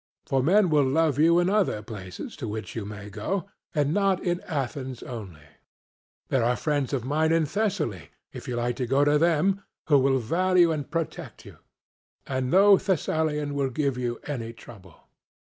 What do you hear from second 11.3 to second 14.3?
you, and no Thessalian will give you